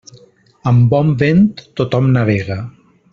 [0.71, 1.43] Amb bon vent,
[1.83, 2.59] tothom navega.